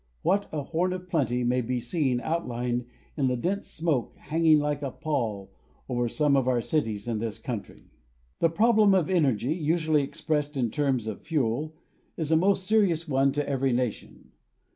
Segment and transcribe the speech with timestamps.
[0.23, 4.81] What a horn of plenty may be seen outlined in the dense smoke hanging like
[4.81, 5.51] a pall
[5.87, 7.91] over some of our cities in this country!
[8.39, 11.75] The problem of energy, usually expressed in terms of fuel,
[12.17, 14.31] is a most serious one to every nation.